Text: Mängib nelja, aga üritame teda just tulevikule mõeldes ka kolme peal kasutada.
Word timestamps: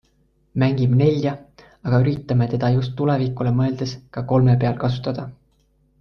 Mängib 0.61 0.93
nelja, 1.01 1.33
aga 1.89 1.99
üritame 2.05 2.47
teda 2.55 2.71
just 2.79 2.95
tulevikule 3.01 3.51
mõeldes 3.59 3.93
ka 4.17 4.23
kolme 4.33 4.57
peal 4.65 4.79
kasutada. 4.85 5.27